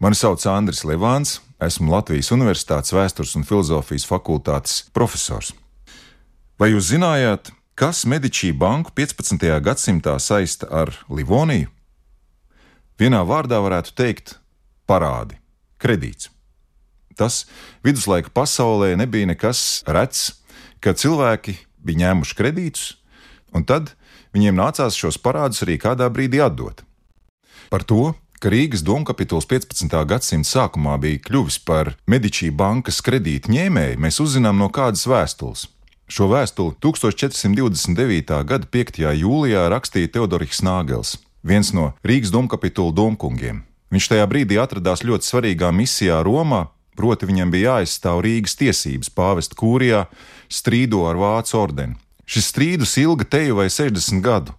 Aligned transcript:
Mani 0.00 0.16
sauc 0.16 0.40
Andris 0.48 0.80
Levāns, 0.88 1.42
esmu 1.60 1.92
Latvijas 1.92 2.30
Universitātes 2.32 2.94
Vēstures 2.96 3.34
un 3.36 3.42
filozofijas 3.44 4.06
fakultātes 4.08 4.78
profesors. 4.96 5.50
Vai 6.56 6.70
jūs 6.70 6.86
zinājāt, 6.94 7.50
kas 7.76 8.06
Medičī 8.08 8.54
banku 8.56 8.94
15. 8.96 9.44
gadsimtā 9.60 10.14
saista 10.16 10.70
ar 10.72 10.94
Livoniju? 11.12 11.68
Vienā 12.96 13.20
vārdā 13.28 13.58
varētu 13.60 13.92
teikt 13.92 14.38
parādi, 14.88 15.36
kredīts. 15.76 16.30
Tas 17.12 17.42
viduslaika 17.84 18.32
pasaulē 18.32 18.94
nebija 18.96 19.28
nekas 19.28 19.82
rets, 19.84 20.40
ka 20.80 20.96
cilvēki 20.96 21.58
bija 21.76 22.06
ņēmuši 22.06 22.40
kredītus, 22.40 22.86
un 23.52 23.68
tad 23.68 23.92
viņiem 24.32 24.56
nācās 24.64 24.96
šos 24.96 25.20
parādus 25.20 25.60
arī 25.68 25.76
kādā 25.76 26.08
brīdī 26.08 26.40
atdot. 26.40 26.86
Par 27.68 27.84
to, 27.84 28.14
ka 28.40 28.48
Rīgas 28.48 28.80
domkapituls 28.80 29.44
15. 29.44 29.92
gadsimta 30.08 30.48
sākumā 30.48 30.94
bija 31.00 31.20
kļuvis 31.26 31.58
par 31.68 31.92
Medičī 32.08 32.48
bankas 32.48 33.02
kredīta 33.04 33.52
ņēmēju, 33.52 33.98
mēs 34.00 34.20
uzzinām 34.24 34.56
no 34.56 34.70
kādas 34.72 35.04
vēstules. 35.10 35.66
Šo 36.10 36.30
vēstuli 36.32 36.72
1429. 36.80 38.38
gada 38.48 38.66
5. 38.76 39.02
jūlijā 39.20 39.66
rakstīja 39.70 40.14
Teodoriks 40.16 40.62
Nāgels, 40.64 41.18
viens 41.44 41.74
no 41.76 41.90
Rīgas 42.00 42.32
domkapitula 42.32 42.96
domkungiem. 42.96 43.60
Viņš 43.92 44.08
tajā 44.14 44.24
brīdī 44.30 44.56
atradās 44.62 45.04
ļoti 45.04 45.28
svarīgā 45.28 45.68
misijā 45.76 46.22
Romā, 46.24 46.70
proti 46.96 47.28
viņam 47.28 47.52
bija 47.52 47.76
jāaizstāv 47.76 48.24
Rīgas 48.24 48.56
tiesības 48.56 49.12
pāvest 49.12 49.52
kūrijā, 49.60 50.06
strīdo 50.48 51.04
ar 51.10 51.20
Vācu 51.20 51.60
ordeni. 51.60 52.00
Šis 52.24 52.48
strīdus 52.54 52.96
ilga 53.04 53.28
teju 53.36 53.60
vai 53.60 53.68
60 53.68 54.24
gadu. 54.24 54.56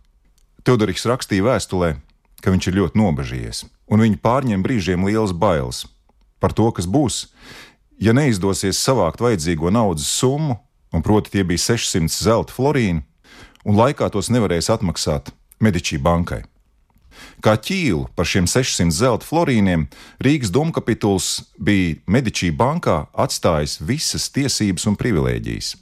Teodoriks 0.62 1.08
rakstīja 1.10 1.50
vēstulē, 1.50 1.96
ka 2.42 2.54
viņš 2.54 2.70
ir 2.70 2.78
ļoti 2.80 3.00
nobežījies, 3.02 3.66
un 3.92 4.04
viņu 4.04 4.22
pārņem 4.24 4.64
brīžiem 4.66 5.06
liels 5.08 5.34
bailes 5.34 5.86
par 6.42 6.56
to, 6.58 6.68
kas 6.74 6.88
būs, 6.90 7.28
ja 8.02 8.16
neizdosies 8.18 8.82
savākt 8.82 9.22
vajadzīgo 9.22 9.70
naudas 9.70 10.10
summu, 10.10 10.58
un 10.92 11.06
proti 11.06 11.32
tie 11.38 11.46
bija 11.48 11.62
600 11.70 12.10
zelta 12.10 12.56
florīni, 12.56 13.06
un 13.64 13.78
laikā 13.78 14.10
tos 14.12 14.32
nevarēs 14.34 14.72
atmaksāt 14.74 15.32
Medičī 15.62 16.00
bankai. 16.02 16.42
Kā 17.46 17.54
ķīlu 17.58 18.08
par 18.18 18.26
šiem 18.26 18.48
600 18.50 18.94
zelta 18.96 19.28
florīniem 19.28 19.86
Rīgas 20.26 20.50
domkapituls 20.54 21.28
bija 21.62 22.00
Medičī 22.10 22.50
bankā 22.50 23.06
atstājis 23.14 23.78
visas 23.86 24.30
tiesības 24.34 24.88
un 24.90 24.98
privilēģijas. 24.98 25.76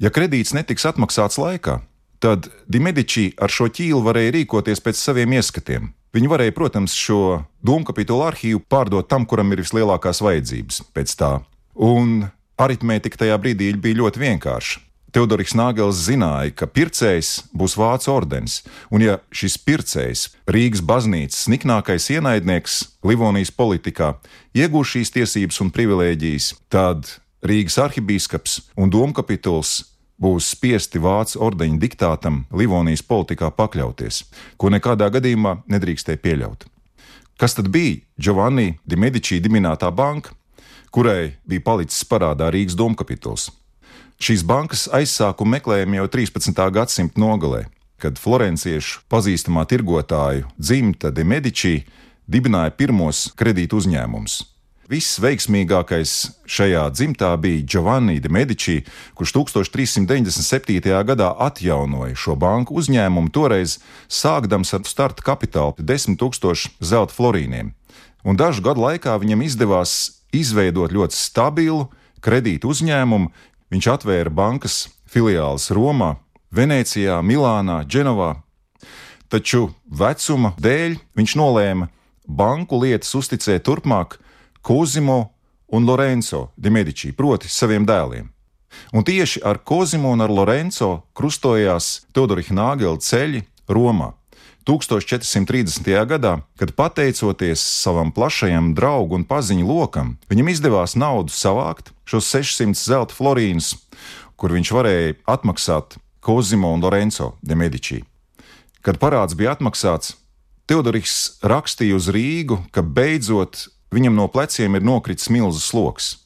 Ja 0.00 0.12
kredīts 0.14 0.54
netiks 0.56 0.86
atmaksāts 0.88 1.40
laikā, 1.40 1.80
tad 2.22 2.48
Dimedičī 2.70 3.32
ar 3.36 3.52
šo 3.52 3.68
ķīlu 3.68 4.00
varēja 4.06 4.36
rīkoties 4.38 4.80
pēc 4.84 5.00
saviem 5.00 5.36
ieskatiem. 5.36 5.92
Viņi 6.16 6.30
varēja, 6.32 6.54
protams, 6.56 6.96
šo 6.96 7.44
domkapitulu 7.60 8.24
arhīvu 8.30 8.62
pārdot 8.70 9.08
tam, 9.10 9.26
kuram 9.28 9.52
ir 9.52 9.60
vislielākās 9.60 10.22
vajadzības 10.24 10.82
pēc 10.96 11.14
tā. 11.20 11.32
Un 11.76 12.28
aritmētika 12.58 13.24
tajā 13.24 13.36
brīdī 13.40 13.74
bija 13.76 14.00
ļoti 14.02 14.24
vienkārša. 14.24 14.84
Teodoriks 15.12 15.54
Nāgels 15.56 16.02
zināja, 16.04 16.52
ka 16.52 16.66
pircējs 16.68 17.30
būs 17.56 17.78
Vācu 17.80 18.10
ordenis, 18.12 18.58
un 18.92 19.00
ja 19.00 19.16
šis 19.32 19.56
pircējs, 19.64 20.24
Rīgas 20.52 20.82
baznīcas 20.84 21.46
niknākais 21.48 22.10
ienaidnieks 22.12 22.74
Livonijas 23.08 23.52
politikā, 23.56 24.12
iegūs 24.52 24.92
šīs 24.92 25.14
tiesības 25.16 25.62
un 25.64 25.72
privilēģijas, 25.72 26.50
tad 26.68 27.08
Rīgas 27.40 27.78
arhibīskaps 27.86 28.58
un 28.76 28.92
domkapituls 28.92 29.78
būs 30.18 30.52
spiesti 30.54 31.00
vācu 31.02 31.40
ordeņa 31.46 31.78
diktātam 31.82 32.42
Livonijas 32.54 33.04
politikā 33.06 33.50
pakļauties, 33.54 34.24
ko 34.58 34.70
nekādā 34.74 35.08
gadījumā 35.14 35.60
nedrīkstēja 35.70 36.20
pieļaut. 36.22 36.66
Kas 37.38 37.54
tad 37.54 37.70
bija 37.70 38.00
Giovanni 38.18 38.74
di 38.84 38.98
Medici 38.98 39.38
dibinātā 39.40 39.92
banka, 39.94 40.34
kurai 40.90 41.38
bija 41.46 41.62
palicis 41.64 42.02
parādā 42.10 42.50
Rīgas 42.50 42.74
domkapituls? 42.78 43.48
Šīs 44.18 44.42
bankas 44.42 44.88
aizsākumu 44.90 45.54
meklējām 45.54 45.94
jau 46.00 46.08
13. 46.10 46.58
gadsimta 46.74 47.22
nogalē, 47.22 47.68
kad 48.02 48.18
florenciešu 48.18 49.04
pazīstamā 49.10 49.62
tirgotāju 49.70 50.50
dzimta 50.58 51.14
de 51.14 51.22
Medici 51.22 51.76
dibināja 52.26 52.74
pirmos 52.74 53.28
kredītu 53.38 53.78
uzņēmumus 53.78 54.40
Visveiksmīgākais 54.88 56.12
šajā 56.48 56.86
dzimtā 56.96 57.34
bija 57.36 57.60
Giovanni 57.60 58.22
de 58.24 58.30
Medici, 58.32 58.78
kurš 59.12 59.34
1397. 59.36 60.78
gadā 61.04 61.26
atjaunoja 61.44 62.16
šo 62.16 62.38
banku 62.40 62.78
uzņēmumu, 62.80 63.28
toreiz 63.28 63.76
sākdams 64.08 64.72
ar 64.72 64.86
starta 64.88 65.26
kapitālu 65.26 65.74
10 65.76 66.16
000 66.16 66.70
zelta 66.80 67.12
florīniem. 67.12 67.74
Un 68.24 68.40
dažu 68.40 68.64
gadu 68.64 68.80
laikā 68.86 69.12
viņam 69.20 69.42
izdevās 69.44 70.22
izveidot 70.32 70.94
ļoti 70.96 71.16
stabilu 71.20 71.90
kredītu 72.24 72.70
uzņēmumu. 72.72 73.28
Viņš 73.68 73.88
atvēra 73.92 74.32
bankas 74.32 74.86
filiāles 75.04 75.68
Romā, 75.68 76.14
Venecijā, 76.48 77.18
Milānā, 77.20 77.82
Dženovā. 77.84 78.38
Taču 79.28 79.66
vecuma 79.84 80.54
dēļ 80.56 80.96
viņš 81.12 81.36
nolēma 81.36 81.90
banku 82.24 82.80
lietas 82.80 83.12
uzticēt 83.20 83.68
turpmāk 83.68 84.16
Kozimo 84.68 85.32
un 85.66 85.84
Lorenzo 85.84 86.52
de 86.54 86.68
Medici, 86.68 87.08
proti 87.16 87.48
saviem 87.48 87.86
dēliem. 87.88 88.26
Un 88.92 89.00
tieši 89.00 89.40
ar 89.40 89.62
Kozimo 89.64 90.10
un 90.12 90.20
ar 90.20 90.28
Lorenzo 90.28 91.06
krustojās 91.16 92.02
Teodorika 92.12 92.52
Nāgela 92.52 93.00
ceļi 93.00 93.40
Romā. 93.64 94.10
1430. 94.68 95.88
gadā, 96.10 96.34
kad 96.60 96.74
pateicoties 96.76 97.64
savam 97.64 98.12
plašajam 98.12 98.74
draugu 98.76 99.16
un 99.16 99.24
paziņu 99.24 99.64
lokam, 99.64 100.18
viņam 100.28 100.52
izdevās 100.52 100.98
naudu 101.00 101.32
savākt, 101.32 101.88
šos 102.04 102.28
600 102.36 102.76
zelta 102.76 103.16
florīnus, 103.16 103.72
kur 104.36 104.52
viņš 104.52 104.74
varēja 104.76 105.16
atmaksāt 105.24 105.96
Kozimo 106.20 106.74
un 106.76 106.84
Lorenzo 106.84 107.38
de 107.40 107.56
Medici. 107.56 108.02
Kad 108.84 109.00
parāds 109.00 109.32
bija 109.32 109.56
atmaksāts, 109.56 110.18
Teodoriks 110.68 111.40
rakstīja 111.40 111.96
uz 111.96 112.12
Rīgu, 112.12 112.60
ka 112.68 112.84
beidzot 112.84 113.70
viņam 113.94 114.16
no 114.18 114.28
pleciem 114.32 114.76
ir 114.76 114.84
nokritis 114.84 115.30
milzu 115.32 115.62
sloks, 115.62 116.16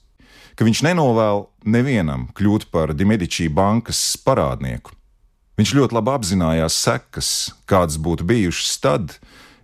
ka 0.56 0.66
viņš 0.66 0.82
nenovēl 0.88 1.46
nevienam 1.64 2.28
kļūt 2.36 2.68
par 2.74 2.94
Dimedičī 2.96 3.48
bankas 3.52 4.00
parādnieku. 4.24 4.94
Viņš 5.60 5.74
ļoti 5.76 5.96
labi 5.98 6.12
apzinājās 6.14 6.76
sekas, 6.80 7.28
kādas 7.68 7.98
būtu 8.00 8.26
bijušas 8.26 8.78
tad, 8.82 9.18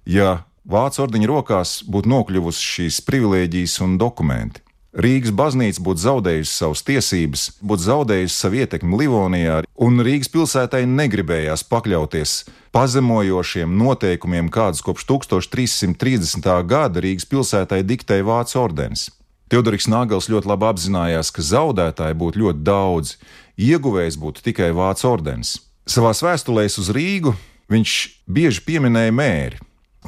ja 0.05 0.45
Vācu 0.69 1.01
ordeņa 1.01 1.29
rokās 1.31 1.71
būtu 1.89 2.11
nokļuvusi 2.13 2.67
šīs 2.75 2.99
privilēģijas 3.07 3.79
un 3.87 3.95
dokumenti. 3.97 4.61
Rīgas 4.97 5.35
baznīca 5.37 5.83
būtu 5.85 6.01
zaudējusi 6.01 6.49
savas 6.49 6.81
tiesības, 6.87 7.43
būtu 7.61 7.85
zaudējusi 7.85 8.33
savu 8.33 8.63
ietekmi 8.63 8.97
Livonijā, 9.03 9.59
un 9.77 10.01
Rīgas 10.01 10.31
pilsētai 10.33 10.87
negribējās 10.89 11.67
pakļauties 11.69 12.33
pazemojošiem 12.73 13.75
noteikumiem, 13.77 14.49
kādus 14.49 14.81
kopš 14.87 15.05
1330. 15.11 16.49
gada 16.65 17.05
Rīgas 17.05 17.29
pilsētai 17.29 17.83
diktēja 17.85 18.25
Vācu 18.25 18.63
ordenis. 18.63 19.11
Teodoriks 19.53 19.91
Nāgels 19.93 20.31
ļoti 20.33 20.49
labi 20.49 20.69
apzinājās, 20.71 21.35
ka 21.37 21.45
zaudētāji 21.45 22.17
būtu 22.25 22.45
ļoti 22.47 22.65
daudz, 22.65 23.15
ieguvējs 23.61 24.17
būtu 24.17 24.45
tikai 24.49 24.73
Vācu 24.77 25.09
ordenis. 25.13 25.59
Savā 25.89 26.17
vēstulēs 26.17 26.81
uz 26.81 26.89
Rīgu 26.97 27.37
viņš 27.69 27.95
bieži 28.25 28.65
pieminēja 28.65 29.13
mēri, 29.13 29.61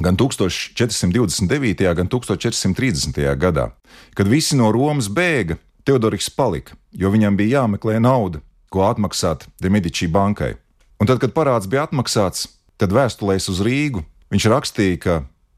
gan 0.05 0.17
1429. 0.17 1.93
gan 1.95 2.07
1430. 2.07 3.21
gadā. 3.37 3.71
Kad 4.13 4.27
visi 4.27 4.57
no 4.59 4.71
Romas 4.71 5.09
bēga, 5.09 5.57
Teodoriks 5.83 6.29
palika, 6.29 6.75
jo 6.93 7.09
viņam 7.09 7.37
bija 7.37 7.61
jāmeklē 7.63 7.97
nauda, 8.01 8.43
ko 8.69 8.85
atmaksāt 8.85 9.47
Demedičī 9.61 10.05
bankai. 10.11 10.53
Un 11.01 11.09
tad, 11.09 11.17
kad 11.17 11.33
parāds 11.33 11.65
bija 11.65 11.87
atmaksāts, 11.87 12.45
tad 12.77 12.93
vēstulēs 12.93 13.49
uz 13.49 13.61
Rīgu 13.65 14.03
viņš 14.31 14.47
rakstīja, 14.53 14.99
ka 15.01 15.15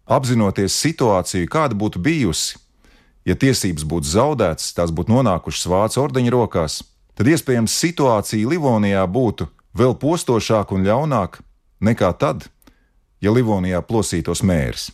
apzinoties 0.10 0.76
situāciju, 0.80 1.50
kāda 1.52 1.78
būtu 1.78 2.02
bijusi, 2.04 2.58
ja 3.28 3.36
tiesības 3.40 3.86
būtu 3.88 4.10
zaudētas, 4.10 4.74
tās 4.76 4.92
būtu 4.92 5.14
nonākušas 5.14 5.70
Vācu 5.72 6.02
ordeņa 6.04 6.34
rokās, 6.34 6.82
tad 7.16 7.30
iespējams 7.30 7.76
situācija 7.86 8.50
Livonijā 8.50 9.06
būtu 9.08 9.48
vēl 9.78 9.96
postošāka 10.00 10.76
un 10.76 10.88
ļaunāka 10.88 11.46
nekā 11.84 12.12
tad, 12.20 12.48
ja 13.24 13.32
Livonijā 13.32 13.82
plosītos 13.88 14.44
mērs. 14.44 14.90